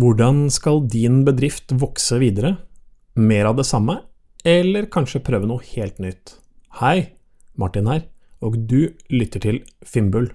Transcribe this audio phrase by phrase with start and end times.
[0.00, 2.54] Hvordan skal din bedrift vokse videre?
[3.20, 3.98] Mer av det samme,
[4.48, 6.38] eller kanskje prøve noe helt nytt?
[6.78, 7.10] Hei,
[7.60, 8.06] Martin her,
[8.40, 10.30] og du lytter til Finnbull.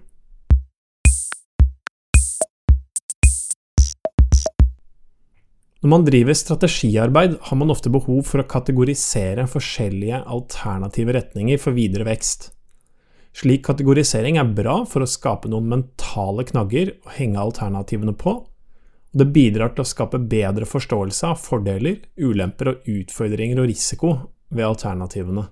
[5.81, 11.73] Når man driver strategiarbeid, har man ofte behov for å kategorisere forskjellige alternative retninger for
[11.73, 12.51] videre vekst.
[13.33, 18.43] Slik kategorisering er bra for å skape noen mentale knagger å henge alternativene på,
[19.15, 24.15] det bidrar til å skape bedre forståelse av fordeler, ulemper og utfordringer og risiko
[24.51, 25.47] ved alternativene.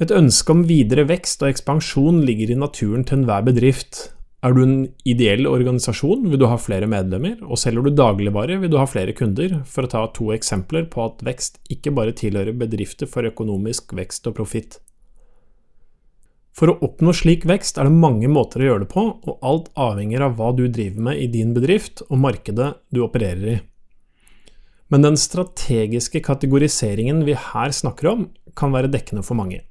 [0.00, 4.06] Et ønske om videre vekst og ekspansjon ligger i naturen til enhver bedrift.
[4.40, 8.72] Er du en ideell organisasjon, vil du ha flere medlemmer, og selger du dagligvare, vil
[8.72, 12.56] du ha flere kunder, for å ta to eksempler på at vekst ikke bare tilhører
[12.56, 14.78] bedrifter for økonomisk vekst og profitt.
[16.56, 19.70] For å oppnå slik vekst er det mange måter å gjøre det på, og alt
[19.78, 23.56] avhenger av hva du driver med i din bedrift og markedet du opererer i.
[24.90, 29.62] Men den strategiske kategoriseringen vi her snakker om, kan være dekkende for mange.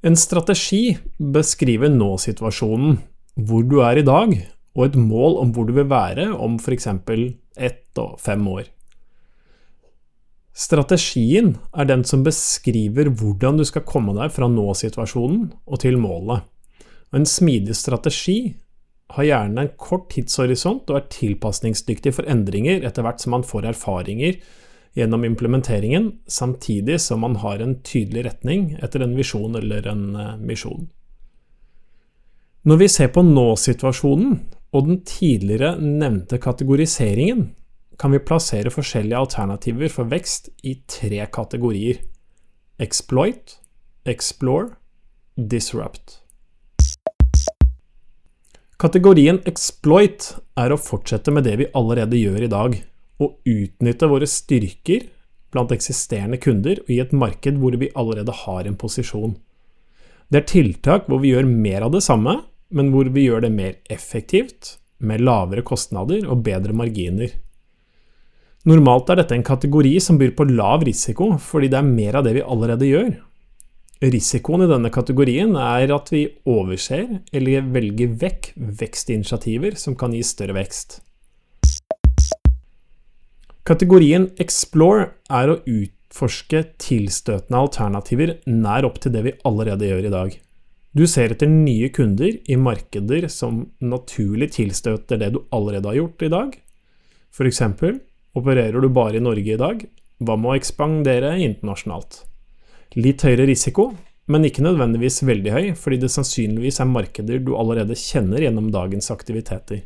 [0.00, 2.96] En strategi beskriver nå-situasjonen,
[3.36, 4.32] hvor du er i dag,
[4.72, 6.88] og et mål om hvor du vil være om f.eks.
[7.60, 8.64] ett og fem år.
[10.56, 16.42] Strategien er den som beskriver hvordan du skal komme deg fra nå-situasjonen og til målet.
[17.14, 18.54] En smidig strategi
[19.14, 23.70] har gjerne en kort tidshorisont og er tilpasningsdyktig for endringer etter hvert som man får
[23.72, 24.38] erfaringer
[24.98, 30.38] gjennom implementeringen, samtidig som man har en tydelig retning etter en visjon eller en eh,
[30.42, 30.88] misjon.
[32.66, 34.34] Når vi ser på nå-situasjonen
[34.76, 37.48] og den tidligere nevnte kategoriseringen,
[38.00, 42.00] kan vi plassere forskjellige alternativer for vekst i tre kategorier–
[42.80, 43.58] exploit,
[44.08, 44.70] explore,
[45.36, 46.16] disrupt.
[48.80, 52.78] Kategorien exploit er å fortsette med det vi allerede gjør i dag,
[53.20, 55.04] og utnytte våre styrker
[55.52, 59.36] blant eksisterende kunder og i et marked hvor vi allerede har en posisjon.
[60.32, 62.38] Det er tiltak hvor vi gjør mer av det samme,
[62.72, 67.32] men hvor vi gjør det mer effektivt, med lavere kostnader og bedre marginer.
[68.68, 72.26] Normalt er dette en kategori som byr på lav risiko, fordi det er mer av
[72.26, 73.12] det vi allerede gjør.
[74.04, 78.50] Risikoen i denne kategorien er at vi overser eller velger vekk
[78.82, 80.98] vekstinitiativer som kan gi større vekst.
[83.64, 90.12] Kategorien Explore er å utforske tilstøtende alternativer nær opp til det vi allerede gjør i
[90.16, 90.36] dag.
[90.96, 96.28] Du ser etter nye kunder i markeder som naturlig tilstøter det du allerede har gjort
[96.28, 96.56] i dag.
[97.32, 98.00] For eksempel
[98.38, 99.80] Opererer du bare i Norge i dag?
[100.22, 102.20] Hva med å ekspandere internasjonalt?
[102.94, 103.88] Litt høyere risiko,
[104.30, 109.10] men ikke nødvendigvis veldig høy, fordi det sannsynligvis er markeder du allerede kjenner gjennom dagens
[109.10, 109.82] aktiviteter.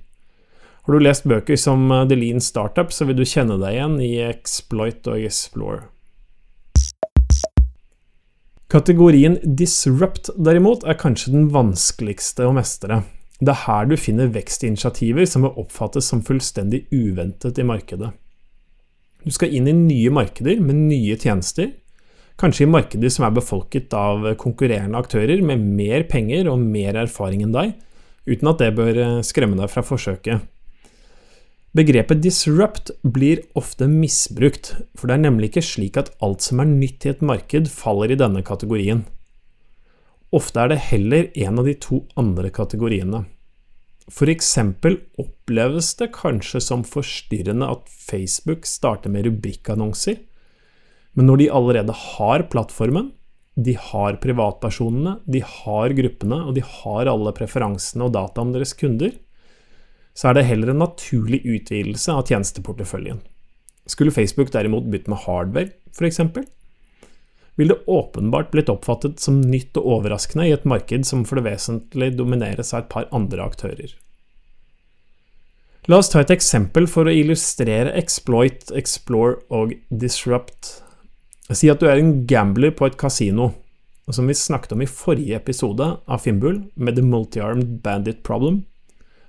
[0.85, 3.95] Har du lest bøker som uh, The Lean Startup, så vil du kjenne deg igjen
[4.05, 5.87] i Exploit og Explore.
[8.69, 13.01] Kategorien Disrupt, derimot, er kanskje den vanskeligste å mestre.
[13.41, 18.13] Det er her du finner vekstinitiativer som vil oppfattes som fullstendig uventet i markedet.
[19.25, 21.71] Du skal inn i nye markeder med nye tjenester,
[22.41, 27.45] kanskje i markeder som er befolket av konkurrerende aktører med mer penger og mer erfaring
[27.47, 27.73] enn deg,
[28.29, 30.45] uten at det bør eh, skremme deg fra forsøket.
[31.75, 36.71] Begrepet disrupt blir ofte misbrukt, for det er nemlig ikke slik at alt som er
[36.71, 39.03] nytt i et marked, faller i denne kategorien.
[40.35, 43.25] Ofte er det heller en av de to andre kategoriene.
[44.09, 50.19] Eksempel oppleves det kanskje som forstyrrende at Facebook starter med rubrikkannonser,
[51.15, 53.13] men når de allerede har plattformen,
[53.55, 58.75] de har privatpersonene, de har gruppene, og de har alle preferansene og data om deres
[58.75, 59.15] kunder,
[60.15, 63.23] så er det heller en naturlig utvidelse av tjenesteporteføljen.
[63.87, 66.21] Skulle Facebook derimot bytte med hardware, f.eks.,
[67.57, 71.47] vil det åpenbart blitt oppfattet som nytt og overraskende i et marked som for det
[71.53, 73.95] vesentlige domineres av et par andre aktører.
[75.87, 80.79] La oss ta et eksempel for å illustrere exploit, explore og disrupt.
[81.53, 83.51] Si at du er en gambler på et kasino,
[84.09, 88.63] og som vi snakket om i forrige episode av Finnbull, med The Multi-Armed Bandit Problem,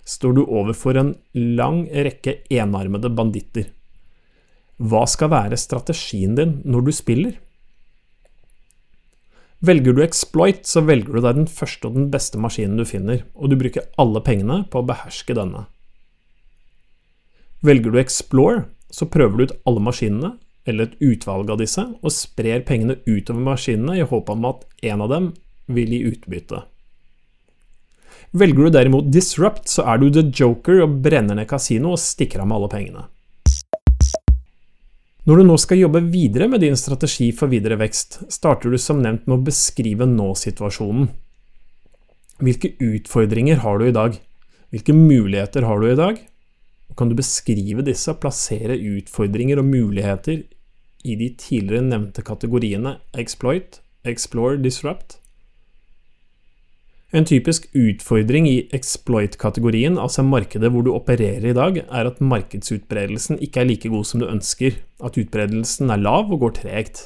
[0.08, 3.68] står du overfor en lang rekke enarmede banditter.
[4.80, 7.36] Hva skal være strategien din når du spiller?
[9.66, 13.24] Velger du exploit, så velger du deg den første og den beste maskinen du finner,
[13.34, 15.64] og du bruker alle pengene på å beherske denne.
[17.66, 20.36] Velger du explore, så prøver du ut alle maskinene,
[20.66, 25.06] eller et utvalg av disse, og sprer pengene utover maskinene i håp om at en
[25.06, 25.32] av dem
[25.72, 26.62] vil gi utbytte.
[28.36, 32.44] Velger du derimot disrupt, så er du the joker og brenner ned kasino og stikker
[32.44, 33.06] av med alle pengene.
[35.26, 39.00] Når du nå skal jobbe videre med din strategi for videre vekst, starter du som
[39.02, 41.08] nevnt med å beskrive nå-situasjonen.
[42.46, 44.20] Hvilke utfordringer har du i dag?
[44.70, 46.20] Hvilke muligheter har du i dag?
[46.96, 50.44] Kan du beskrive disse og plassere utfordringer og muligheter
[51.02, 55.18] i de tidligere nevnte kategoriene exploit, explore, disrupt?
[57.14, 63.38] En typisk utfordring i exploit-kategorien, altså markedet hvor du opererer i dag, er at markedsutbredelsen
[63.46, 67.06] ikke er like god som du ønsker, at utbredelsen er lav og går tregt.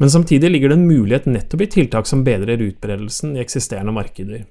[0.00, 4.44] Men samtidig ligger det en mulighet nettopp i tiltak som bedrer utbredelsen i eksisterende markeder.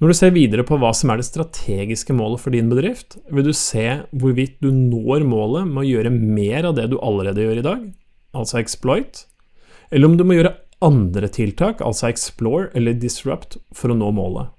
[0.00, 3.46] Når du ser videre på hva som er det strategiske målet for din bedrift, vil
[3.46, 7.60] du se hvorvidt du når målet med å gjøre mer av det du allerede gjør
[7.60, 7.84] i dag,
[8.34, 9.26] altså exploit,
[9.92, 14.50] eller om du må gjøre andre tiltak, altså explore eller disrupt, for å nå målet.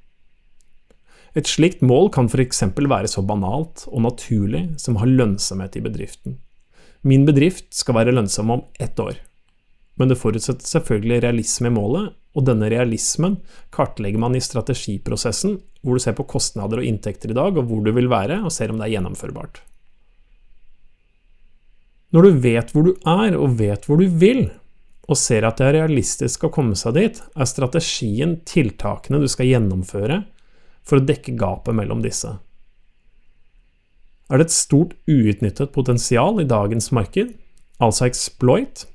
[1.34, 2.62] Et slikt mål kan f.eks.
[2.78, 6.38] være så banalt og naturlig som har lønnsomhet i bedriften.
[7.02, 9.18] Min bedrift skal være lønnsom om ett år,
[10.00, 13.38] men det forutsetter selvfølgelig realisme i målet, og denne realismen
[13.74, 17.84] kartlegger man i strategiprosessen, hvor du ser på kostnader og inntekter i dag, og hvor
[17.86, 19.62] du vil være, og ser om det er gjennomførbart.
[22.14, 24.48] Når du vet hvor du er, og vet hvor du vil,
[25.12, 29.50] og ser at det er realistisk å komme seg dit, er strategien tiltakene du skal
[29.50, 30.24] gjennomføre
[30.88, 32.32] for å dekke gapet mellom disse.
[34.32, 37.34] Er det et stort uutnyttet potensial i dagens marked,
[37.84, 38.86] altså exploit,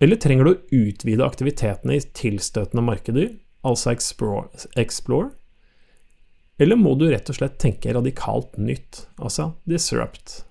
[0.00, 3.34] eller trenger du å utvide aktivitetene i tilstøtende markeder,
[3.66, 4.48] altså explore,
[4.80, 5.32] explore,
[6.58, 10.42] eller må du rett og slett tenke radikalt nytt, altså disrupt?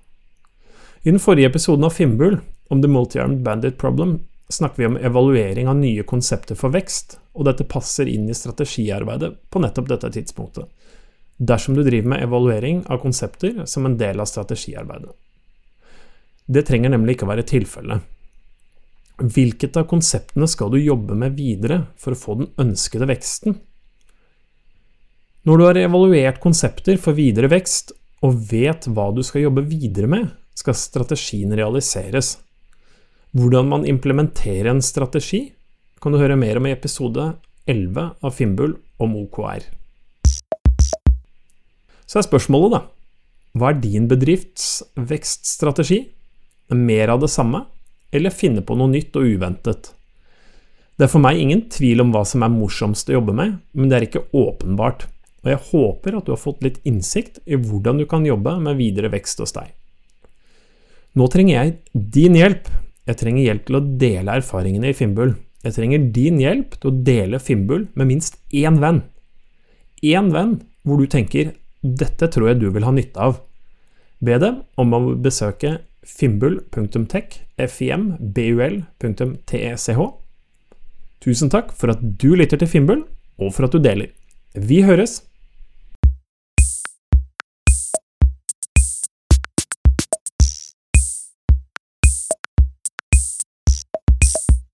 [1.03, 2.39] I den forrige episoden av Fimbul
[2.71, 7.47] om The Multi-Armed Bandit Problem, snakker vi om evaluering av nye konsepter for vekst, og
[7.47, 10.65] dette passer inn i strategiarbeidet på nettopp dette tidspunktet,
[11.37, 15.11] dersom du driver med evaluering av konsepter som en del av strategiarbeidet.
[16.47, 18.05] Det trenger nemlig ikke å være tilfellet.
[19.17, 23.57] Hvilket av konseptene skal du jobbe med videre for å få den ønskede veksten?
[25.47, 27.93] Når du har evaluert konsepter for videre vekst,
[28.25, 32.37] og vet hva du skal jobbe videre med, skal strategien realiseres.
[33.37, 35.51] Hvordan man implementerer en strategi,
[36.01, 37.21] kan du høre mer om i episode
[37.69, 38.71] 11 av Finnbull
[39.03, 39.65] om OKR.
[42.07, 42.79] Så er spørsmålet, da.
[43.57, 45.99] Hva er din bedrifts vekststrategi?
[46.73, 47.61] Mer av det samme,
[48.09, 49.91] eller finne på noe nytt og uventet?
[50.97, 53.91] Det er for meg ingen tvil om hva som er morsomst å jobbe med, men
[53.91, 55.05] det er ikke åpenbart,
[55.43, 58.81] og jeg håper at du har fått litt innsikt i hvordan du kan jobbe med
[58.81, 59.69] videre vekst hos deg.
[61.13, 61.77] Nå trenger jeg
[62.17, 62.73] din hjelp
[63.07, 65.35] jeg trenger hjelp til å dele erfaringene i Finnbull.
[65.63, 69.01] Jeg trenger din hjelp til å dele Finnbull med minst én venn.
[70.03, 73.41] Én venn hvor du tenker 'dette tror jeg du vil ha nytte av'.
[74.19, 78.87] Be dem om å besøke finnbull.tech, fimbul.tech.
[81.19, 83.03] Tusen takk for at du lytter til Fimbul,
[83.37, 84.07] og for at du deler.
[84.55, 85.26] Vi høres!